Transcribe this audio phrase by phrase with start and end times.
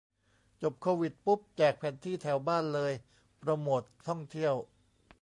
[0.61, 2.93] จบโควิดปุ๊บแจกแผนที่แถวบ้านเลย
[3.39, 4.53] โปรโมตท่องเที่ยว